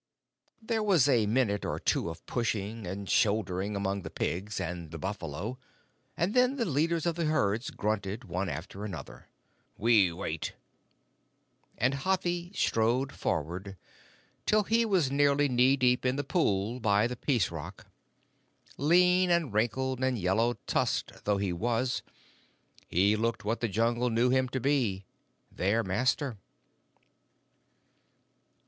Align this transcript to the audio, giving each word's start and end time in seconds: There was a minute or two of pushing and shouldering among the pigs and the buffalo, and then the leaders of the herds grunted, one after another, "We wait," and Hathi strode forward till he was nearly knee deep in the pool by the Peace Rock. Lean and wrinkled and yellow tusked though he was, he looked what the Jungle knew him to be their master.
There 0.59 0.81
was 0.81 1.07
a 1.07 1.27
minute 1.27 1.63
or 1.63 1.77
two 1.77 2.09
of 2.09 2.25
pushing 2.25 2.87
and 2.87 3.07
shouldering 3.07 3.75
among 3.75 4.01
the 4.01 4.09
pigs 4.09 4.59
and 4.59 4.89
the 4.89 4.97
buffalo, 4.97 5.59
and 6.17 6.33
then 6.33 6.55
the 6.55 6.65
leaders 6.65 7.05
of 7.05 7.13
the 7.13 7.25
herds 7.25 7.69
grunted, 7.69 8.23
one 8.23 8.49
after 8.49 8.83
another, 8.83 9.27
"We 9.77 10.11
wait," 10.11 10.53
and 11.77 11.93
Hathi 11.93 12.51
strode 12.55 13.11
forward 13.11 13.77
till 14.47 14.63
he 14.63 14.85
was 14.85 15.11
nearly 15.11 15.47
knee 15.47 15.77
deep 15.77 16.03
in 16.03 16.15
the 16.15 16.23
pool 16.23 16.79
by 16.79 17.05
the 17.05 17.15
Peace 17.15 17.51
Rock. 17.51 17.85
Lean 18.77 19.29
and 19.29 19.53
wrinkled 19.53 20.03
and 20.03 20.17
yellow 20.17 20.53
tusked 20.65 21.25
though 21.25 21.37
he 21.37 21.53
was, 21.53 22.01
he 22.87 23.15
looked 23.15 23.45
what 23.45 23.59
the 23.59 23.67
Jungle 23.69 24.09
knew 24.09 24.31
him 24.31 24.49
to 24.49 24.59
be 24.59 25.05
their 25.51 25.83
master. 25.83 26.37